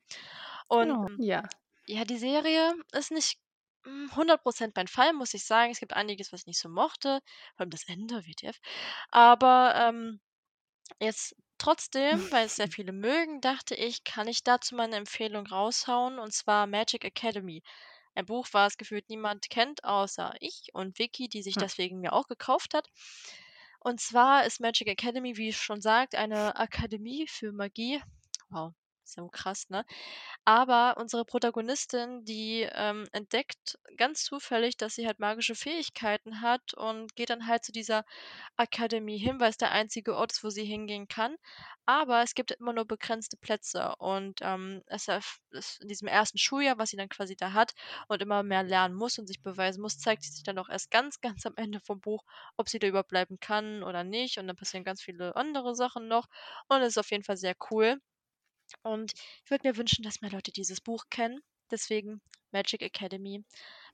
[0.68, 1.44] Und oh, ähm, ja.
[1.88, 3.40] ja, die Serie ist nicht
[3.86, 5.72] mm, 100% mein Fall, muss ich sagen.
[5.72, 7.22] Es gibt einiges, was ich nicht so mochte,
[7.56, 8.58] vor allem das Ende, WTF.
[9.12, 10.20] Aber ähm,
[11.00, 16.20] jetzt trotzdem, weil es sehr viele mögen, dachte ich, kann ich dazu meine Empfehlung raushauen,
[16.20, 17.64] und zwar Magic Academy.
[18.16, 21.62] Ein Buch, was gefühlt niemand kennt, außer ich und Vicky, die sich Hm.
[21.62, 22.88] deswegen mir auch gekauft hat.
[23.80, 28.02] Und zwar ist Magic Academy, wie es schon sagt, eine Akademie für Magie.
[28.50, 29.84] Wow, so krass, ne?
[30.46, 37.16] Aber unsere Protagonistin, die ähm, entdeckt ganz zufällig, dass sie halt magische Fähigkeiten hat und
[37.16, 38.04] geht dann halt zu dieser
[38.58, 41.36] Akademie hin, weil es der einzige Ort ist, wo sie hingehen kann.
[41.86, 45.08] Aber es gibt immer nur begrenzte Plätze und ähm, es
[45.52, 47.74] es in diesem ersten Schuljahr, was sie dann quasi da hat
[48.08, 50.92] und immer mehr lernen muss und sich beweisen muss, zeigt sie sich dann auch erst
[50.92, 52.24] ganz, ganz am Ende vom Buch,
[52.58, 54.38] ob sie da überbleiben kann oder nicht.
[54.38, 56.28] Und dann passieren ganz viele andere Sachen noch.
[56.70, 58.00] Und es ist auf jeden Fall sehr cool.
[58.84, 61.42] Und ich würde mir wünschen, dass mehr Leute dieses Buch kennen.
[61.72, 63.44] Deswegen Magic Academy.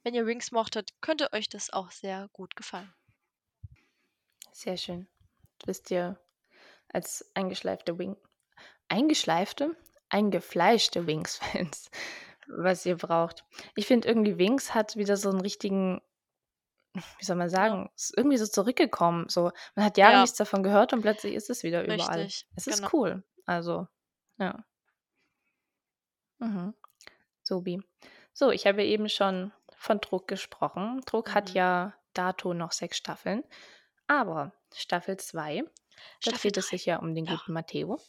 [0.04, 2.94] Wenn ihr Rings mochtet, könnte euch das auch sehr gut gefallen.
[4.52, 5.08] Sehr schön.
[5.66, 6.20] Wisst ihr,
[6.90, 8.16] als eingeschleifte Wing.
[8.88, 9.76] Eingeschleifte?
[10.10, 11.90] Eingefleischte Wings-Fans,
[12.48, 13.44] was ihr braucht.
[13.76, 16.02] Ich finde irgendwie, Wings hat wieder so einen richtigen,
[16.94, 19.28] wie soll man Ja, sagen, ist irgendwie so zurückgekommen.
[19.30, 22.22] So, man hat Jahre ja nichts davon gehört und plötzlich ist es wieder überall.
[22.22, 22.48] richtig.
[22.56, 22.88] Es Genau.
[22.88, 23.24] ist cool.
[23.46, 23.88] Also,
[24.40, 24.64] ja.
[26.40, 26.74] Mhm.
[27.44, 27.82] Sobi.
[28.34, 31.02] So, ich habe eben schon von Druck gesprochen.
[31.06, 31.56] Druck hat Mhm.
[31.56, 33.44] ja dato noch sechs Staffeln.
[34.08, 35.64] Aber Staffel 2,
[36.24, 36.70] da dreht es 3.
[36.70, 37.36] sich ja um den Ja.
[37.36, 38.00] guten Matteo.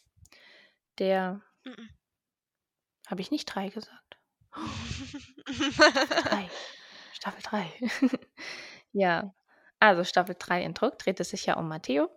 [0.98, 1.88] Der, Mhm.
[3.08, 4.18] habe ich nicht drei gesagt?
[5.46, 6.48] Drei.
[7.12, 7.72] Staffel 3.
[8.92, 9.34] ja.
[9.80, 12.10] Also Staffel 3 in Druck dreht es sich ja um Matteo.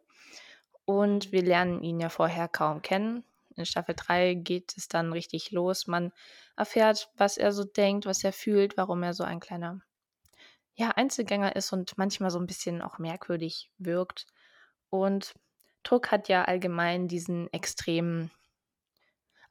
[0.85, 1.31] Und Mhm.
[1.31, 3.23] wir lernen ihn ja vorher kaum kennen.
[3.61, 5.87] In Staffel 3 geht es dann richtig los.
[5.87, 6.11] Man
[6.55, 9.79] erfährt, was er so denkt, was er fühlt, warum er so ein kleiner
[10.75, 14.25] ja, Einzelgänger ist und manchmal so ein bisschen auch merkwürdig wirkt.
[14.89, 15.33] Und
[15.83, 18.31] Druck hat ja allgemein diesen extremen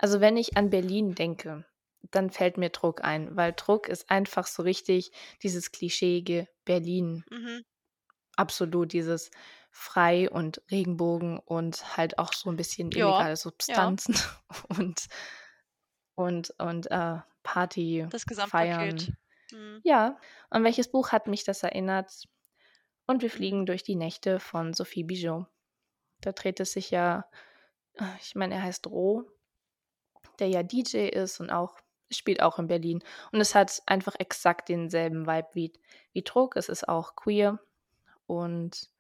[0.01, 1.67] also wenn ich an Berlin denke,
[2.11, 7.23] dann fällt mir Druck ein, weil Druck ist einfach so richtig dieses klischeeige Berlin.
[7.31, 7.65] Mhm.
[8.35, 9.31] Absolut dieses
[9.71, 13.37] frei und Regenbogen und halt auch so ein bisschen Ja, illegale ja.
[13.37, 14.15] Substanzen
[14.69, 15.07] und
[16.15, 19.03] und und, äh, Party Das Gesamtpaket.
[19.03, 19.17] feiern.
[19.53, 19.81] Mhm.
[19.85, 20.19] Ja,
[20.51, 22.29] an welches Buch hat mich das erinnert?
[23.07, 25.47] Und wir fliegen durch die Nächte von Sophie Bigot.
[26.21, 27.25] Da dreht es sich ja
[27.95, 29.25] äh, ich meine, er heißt Ro,
[30.39, 31.79] der ja DJ ist und auch
[32.13, 33.03] spielt auch in Berlin.
[33.33, 35.73] Und es hat einfach exakt denselben Vibe wie
[36.13, 36.57] wie Druck.
[36.57, 37.61] Es ist auch queer
[38.27, 38.91] und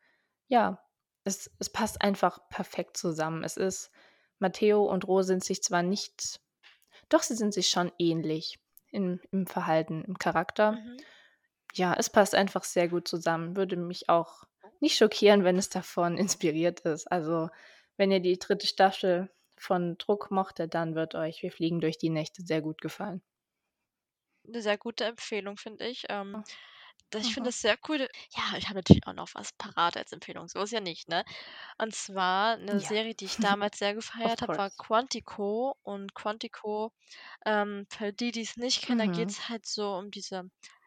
[0.50, 0.84] ja,
[1.24, 3.44] es es passt einfach perfekt zusammen.
[3.44, 3.92] Es ist
[4.40, 6.40] Matteo und Ro sind sich zwar nicht
[7.10, 8.60] doch, sie sind sich schon ähnlich
[8.92, 10.82] im im Verhalten, im Charakter.
[10.84, 11.04] Mhm.
[11.74, 13.56] Ja, es passt einfach sehr gut zusammen.
[13.56, 14.44] Würde mich auch
[14.80, 17.10] nicht schockieren, wenn es davon inspiriert ist.
[17.12, 17.50] Also,
[17.96, 22.10] wenn ihr die dritte Staffel von Druck mochtet, dann wird euch Wir fliegen durch die
[22.10, 23.22] Nächte sehr gut gefallen.
[24.44, 26.04] 'Ne sehr gute Empfehlung, finde ich.
[26.10, 26.44] Ähm,
[27.10, 27.50] das ich finde aha.
[27.50, 28.00] das sehr cool
[28.36, 31.24] ja, ich habe natürlich auch noch was parat als Empfehlung, so ist ja nicht, ne?
[31.78, 32.80] Und zwar 'ne Ja.
[32.80, 34.70] Serie, die ich damals sehr gefeiert habe, war.
[34.78, 35.76] Quantico.
[35.82, 36.92] Und Quantico,
[37.46, 39.08] ähm, für die, die's nicht kennen, da Mhm.
[39.08, 40.44] geht's halt so um diese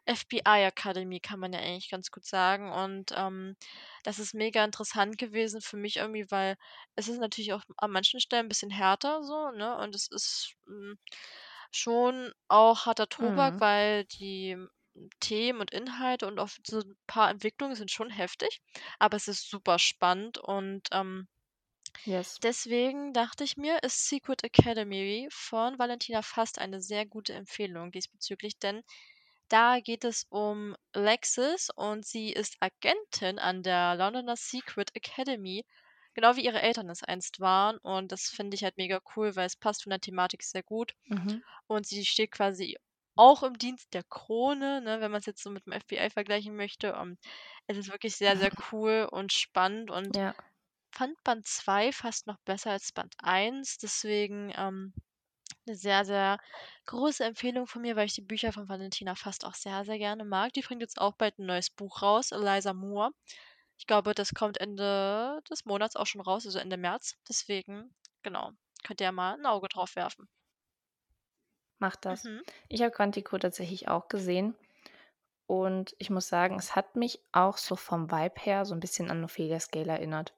[0.07, 2.71] FBI Academy, kann man ja eigentlich ganz gut sagen.
[2.73, 3.55] Und, ähm,
[4.03, 6.57] das ist mega interessant gewesen für mich irgendwie, weil
[6.95, 9.77] es ist natürlich auch an manchen Stellen 'n bisschen härter so, ne?
[9.79, 10.97] Und es ist, hm,
[11.71, 13.61] schon auch harter Tobak, Mhm.
[13.61, 14.57] weil die,
[15.19, 18.61] Themen und Inhalte und auch so 'n paar Entwicklungen sind schon heftig,
[18.99, 21.27] aber es ist super spannend und, ähm
[22.05, 22.39] Yes.
[22.43, 28.59] deswegen dachte ich mir, ist Secret Academy von Valentina Fast eine sehr gute Empfehlung diesbezüglich,
[28.59, 28.83] denn
[29.49, 35.65] da geht es um Alexis und sie ist Agentin an der Londoner Secret Academy,
[36.15, 37.77] genau wie ihre Eltern es einst waren.
[37.79, 40.93] Und das finde ich halt mega cool, weil es passt von der Thematik sehr gut.
[41.09, 41.43] Mhm.
[41.67, 42.77] Und sie steht quasi
[43.15, 46.95] auch im Dienst der Krone, ne, wenn man's jetzt so mit dem FBI vergleichen möchte.
[46.99, 47.17] Ähm,
[47.67, 50.35] es ist wirklich sehr, sehr cool und spannend und Ja.
[50.95, 53.77] fand Band 2 fast noch besser als Band 1.
[53.79, 54.93] Deswegen, ähm,
[55.67, 56.39] 'ne sehr, sehr
[56.87, 60.25] große Empfehlung von mir, weil ich die Bücher von Valentina Fast auch sehr, sehr gerne
[60.25, 60.53] mag.
[60.53, 63.11] Die bringt jetzt auch bald 'n neues Buch raus, Eliza Moore.
[63.79, 67.15] Ich glaube, das kommt Ende des Monats auch schon raus, also Ende März.
[67.29, 68.51] Deswegen, genau,
[68.85, 70.27] könnt ihr ja mal 'n Auge drauf werfen.
[71.83, 72.23] Mache das.
[72.23, 72.43] Mhm.
[72.69, 74.55] Ich habe Quantico tatsächlich auch gesehen
[75.47, 79.11] und ich muss sagen, es hat mich auch so vom Vibe her so 'n bisschen
[79.11, 80.35] an Ophelia's Gale erinnert.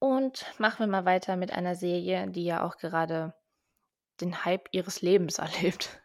[0.00, 3.34] Und machen wir mal weiter mit einer Serie, die ja auch gerade
[4.20, 6.02] den Hype ihres Lebens erlebt.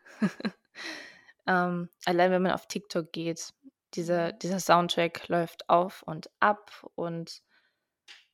[1.47, 3.53] Ähm, allein wenn man auf TikTok geht,
[3.93, 4.33] dieser Mhm.
[4.33, 7.41] dieser Soundtrack läuft auf und ab und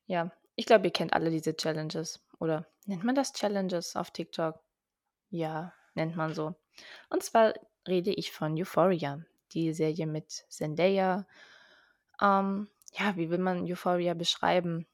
[0.07, 4.61] ja, ich glaube, ihr kennt alle diese Challenges oder nennt man das Challenges auf TikTok?
[5.31, 6.55] Ja, nennt man so.
[7.09, 7.53] Und zwar
[7.87, 11.27] rede ich von Euphoria, die Serie mit Zendaya.
[12.21, 14.87] Ähm, ja, wie will man Euphoria beschreiben?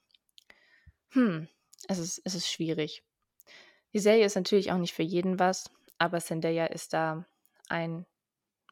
[1.10, 1.48] Hm,
[1.88, 3.04] es ist es ist schwierig.
[3.94, 7.26] Die Serie ist natürlich auch nicht für jeden was, aber Zendaya ist da
[7.70, 8.06] ein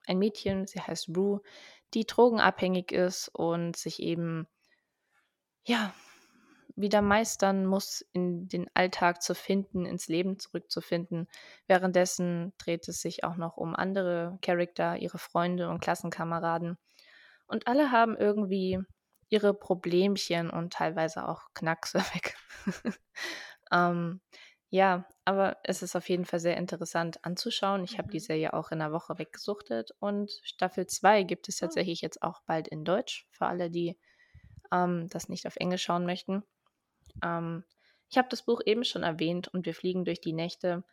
[0.06, 1.42] ein Mädchen, sie heißt Rue,
[1.94, 4.48] die drogenabhängig ist und sich eben
[5.66, 5.94] ja,
[6.76, 11.28] wieder meistern muss, in den Alltag zu finden, ins Leben zurückzufinden.
[11.68, 16.78] Währenddessen dreht es sich auch noch um andere Character, ihre Freunde und Klassenkameraden.
[17.48, 18.80] Und alle haben irgendwie
[19.30, 22.36] ihre Problemchen und teilweise auch Knackse weg.
[23.72, 24.22] Ähm,
[24.70, 27.84] ja, aber es ist auf jeden Fall sehr interessant anzuschauen.
[27.84, 28.22] Ich habe die Mhm.
[28.22, 31.78] Serie auch in 'ner Woche weggesuchtet und Staffel 2 gibt es Oh.
[31.78, 33.98] tatsächlich jetzt auch bald in Deutsch für alle, die,
[34.72, 36.44] ähm, das nicht auf Englisch schauen möchten.
[37.22, 37.64] Ähm,
[38.10, 40.84] ich habe das Buch eben schon erwähnt „Und wir fliegen durch die Nächte“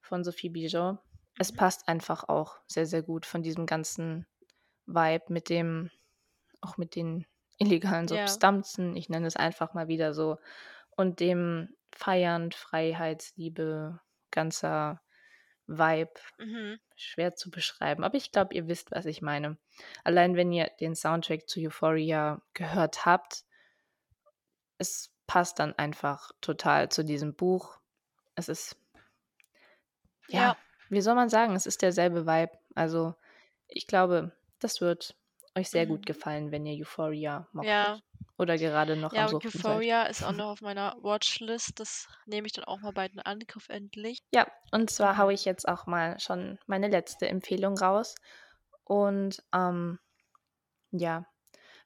[0.00, 0.98] von Sophie Bigeaud.
[1.38, 1.56] Es Mhm.
[1.56, 4.26] passt einfach auch sehr, sehr gut von diesem ganzen
[4.86, 5.90] Vibe mit dem
[6.62, 7.26] auch mit den
[7.58, 8.38] illegalen Ja.
[8.38, 10.38] Substanzen, ich nenne es einfach mal wieder so,
[10.92, 14.00] und dem Feiern, Freiheitsliebe,
[14.32, 15.02] ganzer
[15.68, 16.12] Vibe.
[16.38, 16.78] Mhm.
[16.96, 19.58] Schwer zu beschreiben, aber ich glaube, ihr wisst, was ich meine.
[20.04, 23.42] Allein wenn ihr den Soundtrack zu Euphoria gehört habt
[24.80, 27.78] es passt dann einfach total zu diesem Buch.
[28.36, 28.76] Es ist
[30.28, 30.56] ja, Ja.
[30.88, 32.52] wie soll man sagen, es ist derselbe Vibe.
[32.74, 33.14] Also,
[33.68, 35.16] ich glaube, das wird
[35.56, 36.06] euch sehr gut Mhm.
[36.06, 38.00] gefallen, wenn ihr Euphoria Ja.
[38.00, 38.04] mochtet
[38.38, 39.84] oder gerade noch am Ja, und Suchten seid.
[39.84, 41.80] Euphoria ist auch noch auf meiner Watchlist.
[41.80, 44.20] Das nehme ich dann auch mal bald in Angriff endlich.
[44.32, 48.14] Ja, und zwar haue ich jetzt auch mal schon meine letzte Empfehlung raus.
[48.84, 49.98] Und, ähm,
[50.92, 51.26] ja,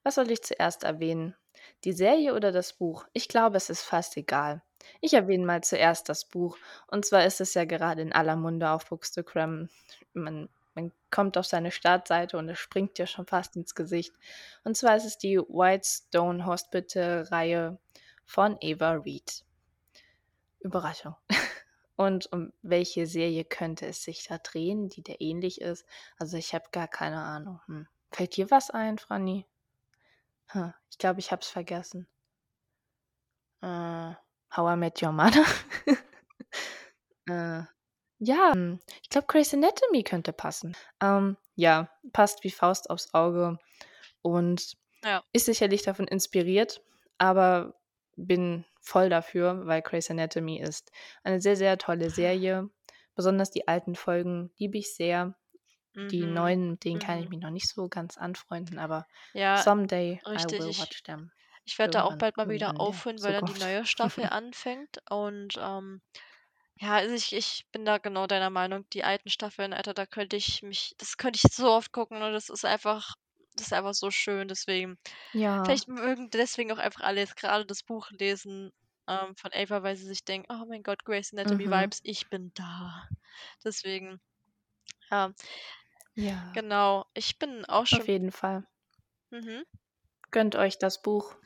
[0.04, 1.36] was soll ich zuerst erwähnen?
[1.84, 3.06] Die Serie oder das Buch?
[3.12, 4.62] Ich glaube, es ist fast egal.
[5.00, 6.56] Ich erwähne mal zuerst das Buch.
[6.86, 9.68] Und zwar ist es ja gerade in aller Munde auf Bookstagram.
[10.12, 14.12] Man man kommt auf seine Startseite und es springt dir schon fast ins Gesicht.
[14.64, 17.78] Und zwar ist es die Whitestone Hospital-Reihe
[18.24, 19.44] von Eva Reid.
[20.60, 21.16] Überraschung.
[21.96, 25.84] Und um welche Serie könnte es sich da drehen, die der ähnlich ist?
[26.18, 27.60] Also, ich habe gar keine Ahnung.
[27.66, 27.88] Hm.
[28.10, 29.46] Fällt dir was ein, Franni?
[30.52, 32.06] Hm, ich glaube, ich habe es vergessen.
[33.62, 34.14] Äh,
[34.56, 35.44] How I Met Your Mother?
[37.28, 37.62] Äh,
[38.18, 40.76] ja, hm, ich glaube, Grey's Anatomy könnte passen.
[41.00, 43.58] Ähm, ja, passt wie Faust aufs Auge
[44.22, 45.22] und Ja.
[45.32, 46.82] ist sicherlich davon inspiriert,
[47.18, 47.74] aber
[48.16, 50.92] bin voll dafür, weil Grey's Anatomy ist
[51.24, 52.70] eine sehr, sehr tolle Serie.
[53.14, 55.34] Besonders die alten Folgen liebe ich sehr.
[56.10, 56.26] Die Mhm.
[56.26, 57.30] neuen, mit denen kann ich Mhm.
[57.30, 60.58] mich noch nicht so ganz anfreunden, aber Ja, someday I richtig.
[60.58, 61.32] will Ich watch them.
[61.66, 64.98] ich werde da auch bald mal wieder aufhören, weil dann die neue Staffel anfängt.
[65.10, 66.02] Und, ähm,
[66.76, 68.88] ja, also, ich ich bin da genau deiner Meinung.
[68.90, 72.32] Die alten Staffeln, Alter, da könnte ich mich das könnte ich so oft gucken und
[72.34, 73.14] das ist einfach
[73.56, 74.48] das ist einfach so schön.
[74.48, 74.98] Deswegen
[75.32, 75.60] Ja.
[75.64, 78.72] vielleicht mögen deswegen auch einfach alle jetzt grade das Buch lesen,
[79.08, 81.70] ähm, von Ava, weil sie sich denken: „Oh mein Gott, Grey's Anatomy Mhm.
[81.70, 83.08] Vibes, ich bin da.“
[83.64, 84.20] Deswegen,
[85.10, 85.32] ja.
[86.14, 86.54] Ja.
[86.54, 88.66] Genau, ich bin auch Auf schon jeden Fall.
[89.30, 89.64] Mhm.
[90.32, 91.36] Gönnt euch das Buch.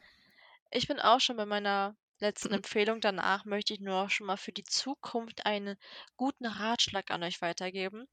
[0.71, 3.01] Ich bin auch schon bei meiner letzten Empfehlung.
[3.01, 5.77] Danach möchte ich nur auch schon mal für die Zukunft einen
[6.17, 8.05] guten Ratschlag an euch weitergeben.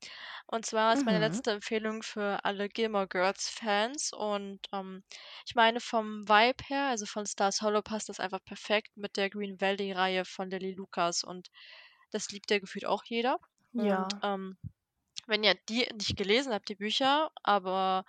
[0.48, 1.22] Und zwar ist meine Mhm.
[1.22, 5.04] letzte Empfehlung für alle Gilmore Girls Fans und, ähm,
[5.46, 9.30] ich meine vom Vibe her, also von Stars Hollow passt das einfach perfekt mit der
[9.30, 11.50] Green Valley Reihe von Lily Lucas und
[12.12, 13.38] das liebt ja gefühlt auch jeder.
[13.76, 14.22] Und, Ja.
[14.24, 14.58] ähm,
[15.28, 18.06] wenn ihr die nicht gelesen habt, die Bücher, aber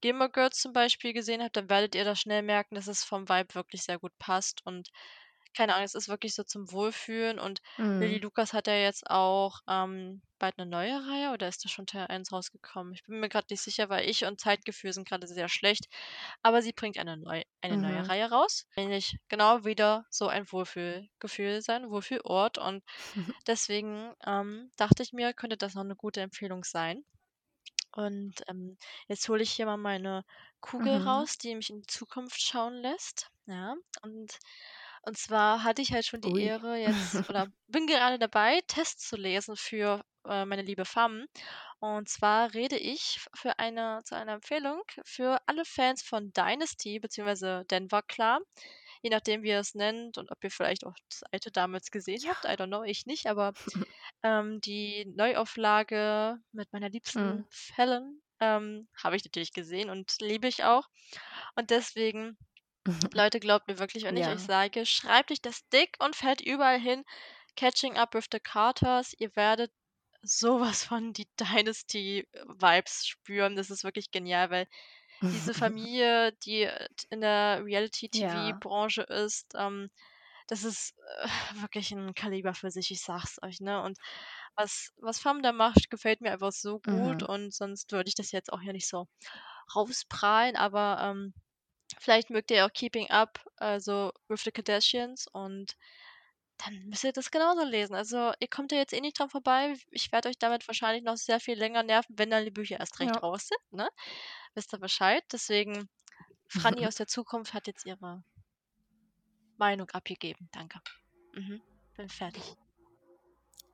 [0.00, 3.28] Gilmore Girls zum Beispiel gesehen habt, dann werdet ihr da schnell merken, dass es vom
[3.28, 4.88] Vibe wirklich sehr gut passt und
[5.54, 8.20] keine Ahnung, es ist wirklich so zum Wohlfühlen und Mhm.
[8.22, 12.06] Lucas hat ja jetzt auch, ähm, bald 'ne neue Reihe oder ist da schon Teil
[12.08, 12.94] 1 rausgekommen?
[12.94, 15.86] Ich bin mir grad nicht sicher, weil ich und Zeitgefühl sind grade sehr schlecht,
[16.42, 18.10] aber sie bringt eine neu eine neue Mhm.
[18.10, 22.84] Reihe raus, nämlich genau wieder so ein Wohlfühlgefühl sein, Wohlfühlort und
[23.46, 27.04] deswegen, ähm, dachte ich mir, könnte das noch 'ne gute Empfehlung sein.
[27.92, 28.76] Und, ähm,
[29.08, 30.24] jetzt hole ich hier mal meine
[30.60, 30.98] Kugel Mhm.
[30.98, 33.74] raus, die mich in die Zukunft schauen lässt, ja?
[34.02, 34.38] Und
[35.02, 36.42] und zwar hatte ich halt schon die Ui.
[36.42, 41.26] Ehre jetzt oder bin gerade dabei, Tests zu lesen für, äh, meine liebe Fam.
[41.80, 47.64] Und zwar rede ich für eine zu einer Empfehlung für alle Fans von Dynasty beziehungsweise
[47.70, 48.42] Denver Clan,
[49.02, 52.22] je nachdem, wie ihr es nennt und ob ihr vielleicht auch das alte damals gesehen
[52.22, 52.30] Ja.
[52.30, 52.44] habt.
[52.44, 53.52] I don't know, ich nicht, aber,
[54.22, 57.40] ähm, die Neuauflage mit meiner Mhm.
[57.40, 60.88] liebsten Fallon, ähm, habe ich natürlich gesehen und liebe ich auch.
[61.56, 62.36] Und deswegen,
[63.12, 64.44] Leute, glaubt mir wirklich, wenn ich euch Ja.
[64.44, 67.04] sage, schreibt euch das dick und fett überall hin.
[67.56, 69.14] Catching Up with the Carters.
[69.18, 69.72] Ihr werdet
[70.22, 73.56] so was von die Dynasty Vibes spüren.
[73.56, 74.66] Das ist wirklich genial, weil
[75.32, 77.64] diese Familie, die, äh, in der
[78.12, 78.62] Ja.
[78.64, 79.90] Reality-TV-Branche ist, ähm,
[80.48, 81.28] das ist, äh,
[81.62, 83.82] wirklich 'n Kaliber für sich, ich sage es euch, ne?
[83.82, 83.98] Und
[84.56, 87.24] was was Fam da macht, gefällt mir einfach so gut Mhm.
[87.24, 89.06] und sonst würde ich das jetzt auch hier nicht so
[89.74, 91.34] rausprahlen, aber, ähm,
[91.98, 95.76] vielleicht mögt ihr auch Keeping Up, also with the Kardashians und
[96.58, 97.94] dann müsst ihr das genauso lesen.
[97.94, 99.74] Also, ihr kommt ja jetzt eh nicht dran vorbei.
[99.90, 103.00] Ich werde euch damit wahrscheinlich noch sehr viel länger nerven, wenn dann die Bücher erst
[103.00, 103.20] recht Ja.
[103.22, 103.88] raus sind, ne?
[104.54, 105.24] Wisst ihr Bescheid.
[105.32, 105.88] Deswegen,
[106.48, 108.22] Franny aus der Zukunft hat jetzt ihre
[109.56, 110.48] Meinung abgegeben.
[110.52, 110.80] Danke.
[111.32, 111.62] Mhm.
[111.96, 112.42] Bin fertig.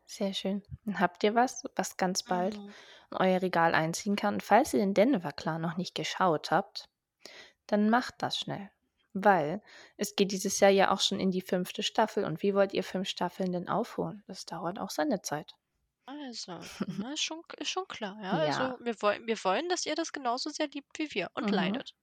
[0.07, 0.63] Sehr schön.
[0.85, 2.73] Und habt ihr was, was ganz bald Mhm.
[3.11, 4.35] in euer Regal einziehen kann?
[4.35, 6.89] Und falls ihr den Denver Clan noch nicht geschaut habt,
[7.67, 8.71] dann macht das schnell,
[9.13, 9.63] weil
[9.97, 11.83] es geht dieses Jahr ja auch schon in die 5.
[11.83, 14.23] Staffel und wie wollt ihr 5 Staffeln denn aufholen?
[14.27, 15.57] Das dauert auch seine Zeit.
[16.09, 18.39] Also, ne, ist schon ist schon klar, ja?
[18.41, 18.77] Ja.
[18.77, 21.87] Also, wir wollen wir wollen, dass ihr das genauso sehr liebt wie wir und Mhm.
[21.91, 21.95] leidet.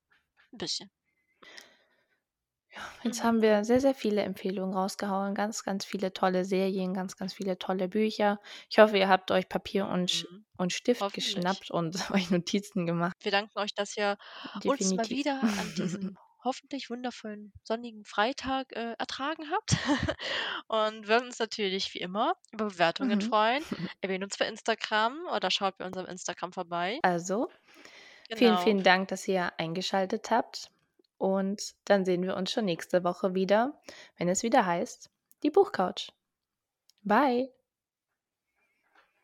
[0.54, 0.90] 'N bisschen.
[3.04, 7.34] Jetzt haben wir sehr, sehr viele Empfehlungen rausgehauen, ganz, ganz viele tolle Serien, ganz, ganz
[7.34, 8.40] viele tolle Bücher.
[8.70, 10.46] Ich hoffe, ihr habt euch Papier und Mhm.
[10.58, 13.18] und Stift geschnappt und euch Notizen gemacht.
[13.22, 14.18] Wir danken euch, dass ihr
[14.66, 15.10] uns mal Definitiv.
[15.10, 19.72] wieder an diesem hoffentlich wundervollen sonnigen Freitag, äh, ertragen habt
[20.68, 23.22] und würden uns natürlich wie immer über Bewertungen Mhm.
[23.22, 23.64] freuen.
[24.02, 27.02] Erwähnt uns bei Instagram oder schaut bei unserem Instagram vorbei.
[27.04, 27.50] Also,
[28.32, 28.58] vielen, Genau.
[28.58, 30.73] vielen Dank, dass ihr eingeschaltet habt
[31.24, 33.80] und dann sehen wir uns schon nächste Woche wieder,
[34.18, 35.10] wenn es wieder heißt:
[35.44, 36.12] „Die Buchcouch“.
[37.02, 37.50] Bye.